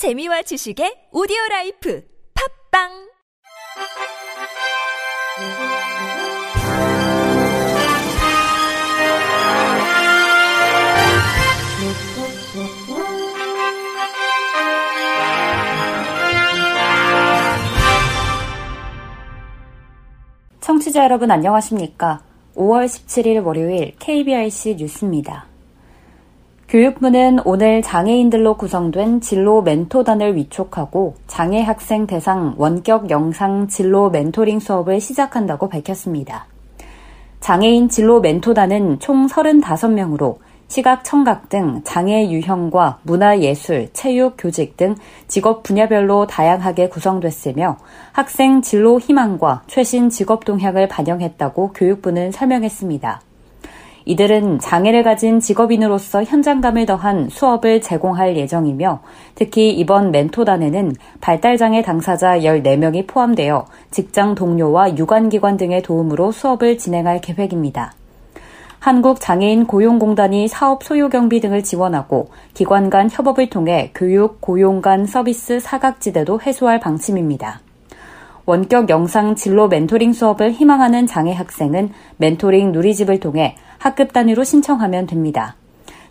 [0.00, 2.02] 재미와 지식의 오디오 라이프
[2.72, 2.88] 팝빵
[20.60, 22.22] 청취자 여러분 안녕하십니까?
[22.56, 25.49] 5월 17일 월요일 KBRC 뉴스입니다.
[26.70, 35.00] 교육부는 오늘 장애인들로 구성된 진로 멘토단을 위촉하고 장애 학생 대상 원격 영상 진로 멘토링 수업을
[35.00, 36.46] 시작한다고 밝혔습니다.
[37.40, 40.36] 장애인 진로 멘토단은 총 35명으로
[40.68, 44.94] 시각, 청각 등 장애 유형과 문화 예술, 체육, 교직 등
[45.26, 47.78] 직업 분야별로 다양하게 구성됐으며
[48.12, 53.22] 학생 진로 희망과 최신 직업 동향을 반영했다고 교육부는 설명했습니다.
[54.06, 59.00] 이들은 장애를 가진 직업인으로서 현장감을 더한 수업을 제공할 예정이며
[59.34, 67.92] 특히 이번 멘토단에는 발달장애 당사자 14명이 포함되어 직장 동료와 유관기관 등의 도움으로 수업을 진행할 계획입니다.
[68.78, 75.60] 한국장애인 고용공단이 사업 소요 경비 등을 지원하고 기관 간 협업을 통해 교육, 고용 간 서비스
[75.60, 77.60] 사각지대도 해소할 방침입니다.
[78.46, 85.56] 원격 영상 진로 멘토링 수업을 희망하는 장애 학생은 멘토링 누리집을 통해 학급 단위로 신청하면 됩니다.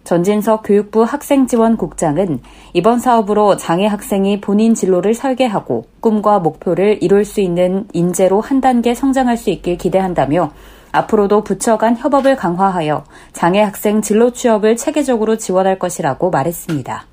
[0.03, 2.41] 전진석 교육부 학생지원국장은
[2.73, 8.95] 이번 사업으로 장애 학생이 본인 진로를 설계하고 꿈과 목표를 이룰 수 있는 인재로 한 단계
[8.95, 10.51] 성장할 수 있길 기대한다며
[10.91, 13.03] 앞으로도 부처 간 협업을 강화하여
[13.33, 17.05] 장애 학생 진로 취업을 체계적으로 지원할 것이라고 말했습니다.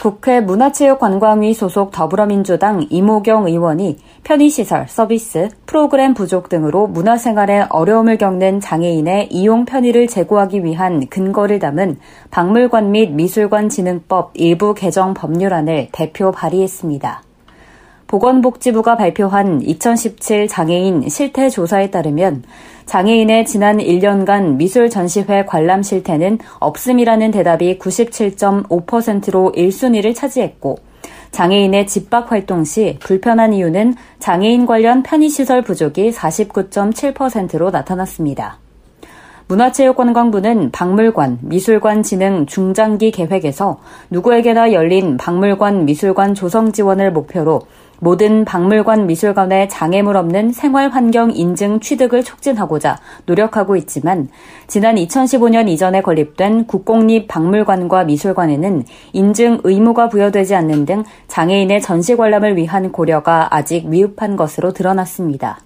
[0.00, 9.28] 국회 문화체육관광위 소속 더불어민주당 이모경 의원이 편의시설, 서비스, 프로그램 부족 등으로 문화생활에 어려움을 겪는 장애인의
[9.30, 11.98] 이용 편의를 제고하기 위한 근거를 담은
[12.30, 17.22] 박물관 및 미술관 진흥법 일부 개정 법률안을 대표 발의했습니다.
[18.06, 22.44] 보건복지부가 발표한 2017 장애인 실태 조사에 따르면
[22.86, 30.78] 장애인의 지난 1년간 미술 전시회 관람 실태는 없음이라는 대답이 97.5%로 1순위를 차지했고
[31.30, 38.58] 장애인의 집밥 활동 시 불편한 이유는 장애인 관련 편의시설 부족이 49.7%로 나타났습니다.
[39.48, 43.78] 문화체육관광부는 박물관, 미술관 진흥 중장기 계획에서
[44.10, 47.62] 누구에게나 열린 박물관, 미술관 조성 지원을 목표로
[48.04, 54.28] 모든 박물관 미술관의 장애물 없는 생활 환경 인증 취득을 촉진하고자 노력하고 있지만
[54.66, 58.84] 지난 2015년 이전에 건립된 국공립 박물관과 미술관에는
[59.14, 65.63] 인증 의무가 부여되지 않는 등 장애인의 전시 관람을 위한 고려가 아직 미흡한 것으로 드러났습니다.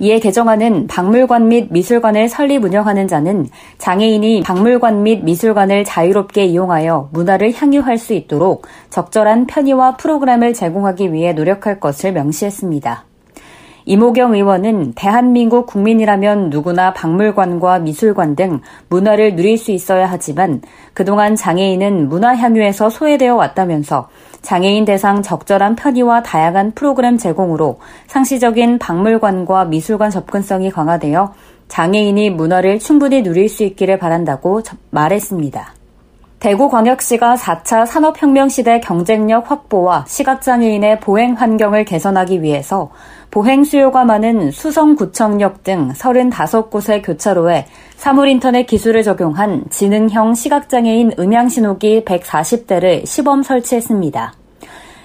[0.00, 3.46] 이에 개정안은 박물관 및 미술관을 설립 운영하는 자는
[3.78, 11.32] 장애인이 박물관 및 미술관을 자유롭게 이용하여 문화를 향유할 수 있도록 적절한 편의와 프로그램을 제공하기 위해
[11.32, 13.13] 노력할 것을 명시했습니다.
[13.86, 20.62] 이모경 의원은 대한민국 국민이라면 누구나 박물관과 미술관 등 문화를 누릴 수 있어야 하지만
[20.94, 24.08] 그동안 장애인은 문화 향유에서 소외되어 왔다면서
[24.40, 31.34] 장애인 대상 적절한 편의와 다양한 프로그램 제공으로 상시적인 박물관과 미술관 접근성이 강화되어
[31.68, 35.83] 장애인이 문화를 충분히 누릴 수 있기를 바란다고 말했습니다.
[36.44, 42.90] 대구광역시가 4차 산업혁명 시대 경쟁력 확보와 시각장애인의 보행 환경을 개선하기 위해서
[43.30, 47.64] 보행 수요가 많은 수성구청역 등 35곳의 교차로에
[47.96, 54.34] 사물인터넷 기술을 적용한 지능형 시각장애인 음향신호기 140대를 시범 설치했습니다.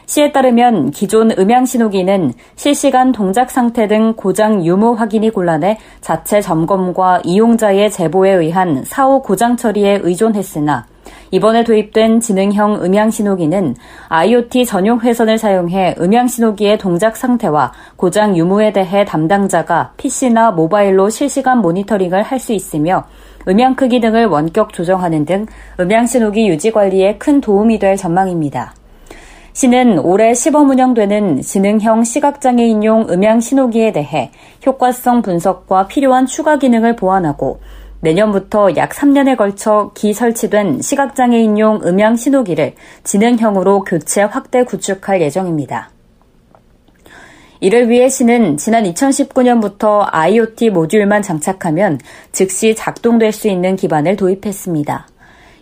[0.07, 7.91] 시에 따르면 기존 음향신호기는 실시간 동작 상태 등 고장 유무 확인이 곤란해 자체 점검과 이용자의
[7.91, 10.85] 제보에 의한 사후 고장 처리에 의존했으나
[11.31, 13.75] 이번에 도입된 지능형 음향신호기는
[14.07, 22.23] IoT 전용 회선을 사용해 음향신호기의 동작 상태와 고장 유무에 대해 담당자가 PC나 모바일로 실시간 모니터링을
[22.23, 23.03] 할 수 있으며
[23.50, 25.45] 음향 크기 등을 원격 조정하는 등
[25.78, 28.73] 음향신호기 유지 관리에 큰 도움이 될 전망입니다.
[29.51, 34.31] 시는 올해 시범 운영되는 지능형 시각장애인용 음향 신호기에 대해
[34.65, 37.59] 효과성 분석과 필요한 추가 기능을 보완하고
[38.01, 42.74] 내년부터 약 3년에 걸쳐 기 설치된 시각장애인용 음향 신호기를
[43.04, 45.92] 지능형으로 교체 확대 구축할 예정입니다.
[47.62, 52.00] 이를 위해 시는 지난 2019년부터 IoT 모듈만 장착하면
[52.31, 55.07] 즉시 작동될 수 있는 기반을 도입했습니다.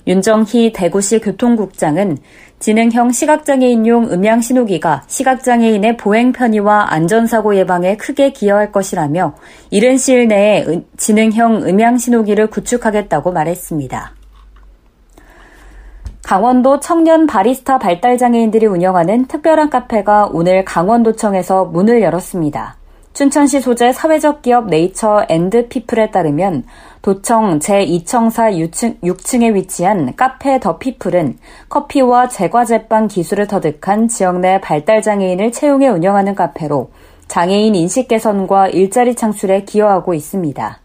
[0.06, 2.18] 윤정희 대구시 교통국장은
[2.60, 9.36] 지능형 시각장애인용 음향 신호기가 시각장애인의 보행 편의와 안전사고 예방에 크게 기여할 것이라며
[9.70, 10.66] 이른 시일 내에
[10.98, 14.14] 지능형 음향 신호기를 구축하겠다고 말했습니다.
[16.24, 22.76] 강원도 청년 바리스타 발달 장애인들이 운영하는 특별한 카페가 오늘 강원도청에서 문을 열었습니다.
[23.14, 26.66] 춘천시 소재 사회적 기업 네이처 앤드 피플에 따르면
[27.02, 31.38] 도청 제2청사 6층, 6층에 위치한 카페 더 피플은
[31.70, 36.90] 커피와 제과제빵 기술을 터득한 지역 내 발달장애인을 채용해 운영하는 카페로
[37.28, 40.80] 장애인 인식 개선과 일자리 창출에 기여하고 있습니다.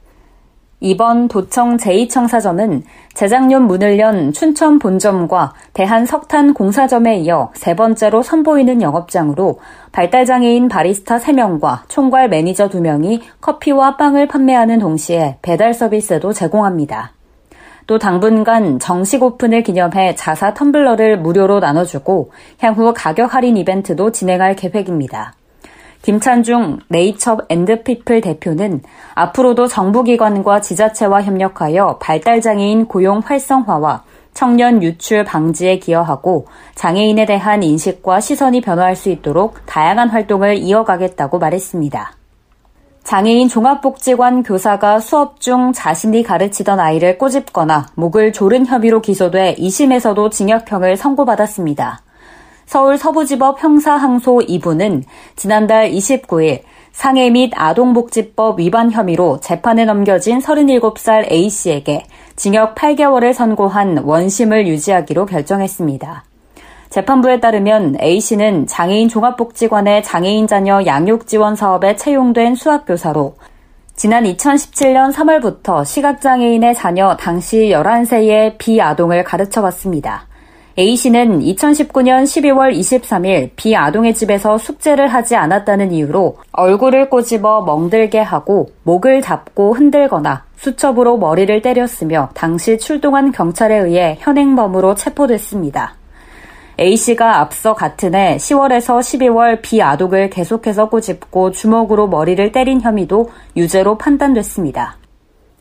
[0.85, 2.83] 이번 도청 제2청사점은
[3.15, 9.61] 재작년 문을 연 춘천 본점과 대한 석탄 공사점에 이어 세 번째로 선보이는 영업장으로
[9.93, 17.13] 발달장애인 바리스타 3명과 총괄 매니저 2명이 커피와 빵을 판매하는 동시에 배달 서비스도 제공합니다.
[17.87, 25.35] 또 당분간 정식 오픈을 기념해 자사 텀블러를 무료로 나눠주고 향후 가격 할인 이벤트도 진행할 계획입니다.
[26.03, 28.83] 김찬중 네이처 앤드피플 대표는
[29.15, 34.03] 앞으로도 정부기관과 지자체와 협력하여 발달장애인 고용 활성화와
[34.35, 42.13] 청년 유출 방지에 기여하고 장애인에 대한 인식과 시선이 변화할 수 있도록 다양한 활동을 이어가겠다고 말했습니다.
[43.05, 50.97] 장애인 종합복지관 교사가 수업 중 자신이 가르치던 아이를 꼬집거나 목을 조른 혐의로 기소돼 2심에서도 징역형을
[50.97, 52.03] 선고받았습니다.
[52.73, 55.03] 서울 서부지법 형사항소 2부는
[55.37, 64.67] 지난달 29일 상해 및 아동복지법 위반 혐의로 재판에 넘겨진 37살 A씨에게 징역 8개월을 선고한 원심을
[64.69, 66.25] 유지하기로 결정했습니다.
[66.89, 73.35] 재판부에 따르면 A씨는 장애인 종합복지관의 장애인 자녀 양육 지원 사업에 채용된 수학교사로
[73.97, 80.32] 지난 2017년 3월부터 시각장애인의 자녀 당시 11세의 비아동을 가르쳐 왔습니다.
[80.79, 88.71] A씨는 2019년 12월 23일 비 아동의 집에서 숙제를 하지 않았다는 이유로 얼굴을 꼬집어 멍들게 하고
[88.85, 95.97] 목을 잡고 흔들거나 수첩으로 머리를 때렸으며 당시 출동한 경찰에 의해 현행범으로 체포됐습니다.
[96.81, 105.02] A씨가 앞서 같은 해 10월에서 12월 비아동을 계속해서 꼬집고 주먹으로 머리를 때린 혐의도 유죄로 판단됐습니다.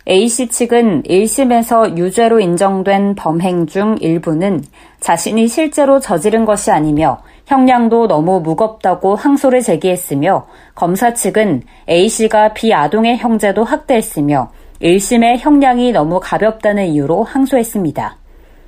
[0.08, 4.64] A씨 측은 1심에서 유죄로 인정된 범행 중 일부는
[5.00, 13.64] 자신이 실제로 저지른 것이 아니며 형량도 너무 무겁다고 항소를 제기했으며 검사 측은 A씨가 비아동의 형제도
[13.64, 14.52] 학대했으며
[14.82, 18.18] 1심의 형량이 너무 가볍다는 이유로 항소했습니다.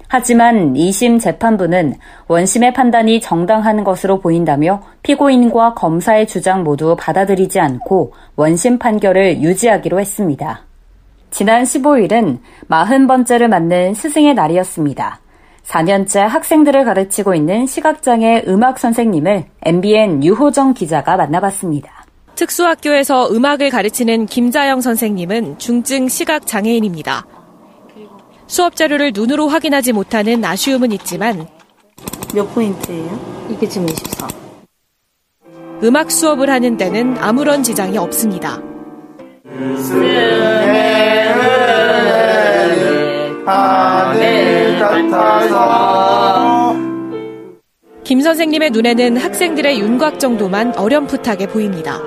[0.07, 1.95] 하지만 2심 재판부는
[2.27, 10.67] 원심의 판단이 정당한 것으로 보인다며 피고인과 검사의 주장 모두 받아들이지 않고 원심 판결을 유지하기로 했습니다.
[11.33, 12.37] 지난 15일은
[12.69, 15.19] 40번째를 맞는 스승의 날이었습니다.
[15.65, 22.05] 4년째 학생들을 가르치고 있는 시각장애 음악 선생님을 MBN 유호정 기자가 만나봤습니다.
[22.35, 27.25] 특수학교에서 음악을 가르치는 김자영 선생님은 중증 시각장애인입니다.
[28.45, 31.47] 수업 자료를 눈으로 확인하지 못하는 아쉬움은 있지만
[32.35, 33.47] 몇 포인트예요?
[33.49, 34.27] 이게 지금 24.
[35.83, 38.72] 음악 수업을 하는 데는 아무런 지장이 없습니다.
[48.03, 51.99] 김 선생님의 눈에는 학생들의 윤곽 정도만 어렴풋하게 보입니다.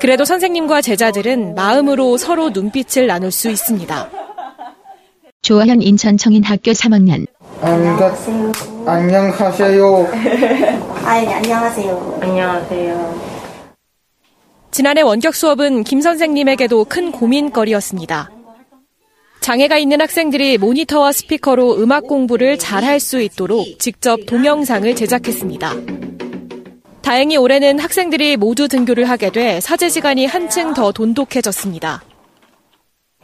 [0.00, 4.10] 그래도 선생님과 제자들은 마음으로 서로 눈빛을 나눌 수 있습니다.
[5.40, 7.26] 조아현 인천 청인학교 3학년
[7.62, 8.52] 안녕하세요.
[8.86, 10.08] 안녕하세요.
[11.06, 12.18] 아, 네, 안녕하세요.
[12.20, 13.33] 안녕하세요.
[14.74, 18.32] 지난해 원격 수업은 김 선생님에게도 큰 고민거리였습니다.
[19.40, 25.74] 장애가 있는 학생들이 모니터와 스피커로 음악 공부를 잘 할 수 있도록 직접 동영상을 제작했습니다.
[27.02, 32.02] 다행히 올해는 학생들이 모두 등교를 하게 돼 사제 시간이 한층 더 돈독해졌습니다.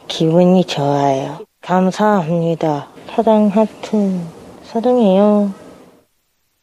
[0.07, 1.45] 기분이 좋아요.
[1.61, 2.87] 감사합니다.
[3.13, 4.21] 사랑 하트.
[4.63, 5.53] 사랑해요.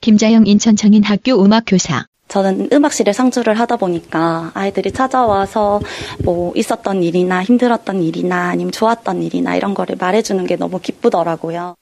[0.01, 5.81] 김자영 인천청인 학교 음악교사 저는 음악실에 상주를 하다 보니까 아이들이 찾아와서
[6.23, 11.75] 뭐 있었던 일이나 힘들었던 일이나 아니면 좋았던 일이나 이런 거를 말해주는 게 너무 기쁘더라고요.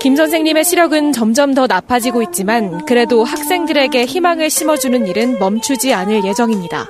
[0.00, 6.88] 김 선생님의 시력은 점점 더 나빠지고 있지만 그래도 학생들에게 희망을 심어주는 일은 멈추지 않을 예정입니다.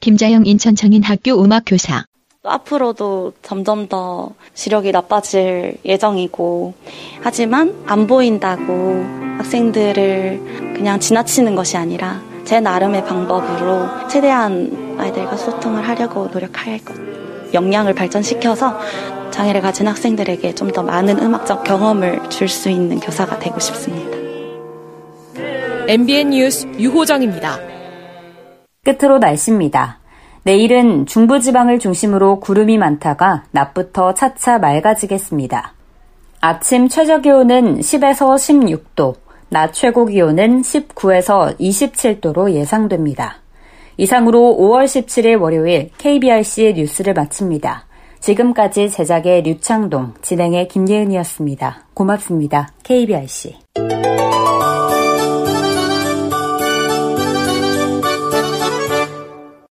[0.00, 2.04] 김자영 인천청인 학교 음악교사
[2.48, 6.74] 앞으로도 점점 더 시력이 나빠질 예정이고
[7.22, 9.04] 하지만 안 보인다고
[9.38, 16.94] 학생들을 그냥 지나치는 것이 아니라 제 나름의 방법으로 최대한 아이들과 소통을 하려고 노력할 것.
[17.52, 18.78] 역량을 발전시켜서
[19.30, 24.16] 장애를 가진 학생들에게 좀 더 많은 음악적 경험을 줄 수 있는 교사가 되고 싶습니다.
[25.88, 27.58] MBN 뉴스 유호정입니다.
[28.84, 29.98] 끝으로 날씨입니다.
[30.46, 35.72] 내일은 중부지방을 중심으로 구름이 많다가 낮부터 차차 맑아지겠습니다.
[36.40, 39.16] 아침 최저 기온은 10에서 16도,
[39.48, 43.38] 낮 최고 기온은 19에서 27도로 예상됩니다.
[43.96, 47.86] 이상으로 5월 17일 월요일 KBRC 뉴스를 마칩니다.
[48.20, 51.86] 지금까지 제작의 류창동, 진행의 김예은이었습니다.
[51.92, 52.68] 고맙습니다.
[52.84, 53.56] KBRC.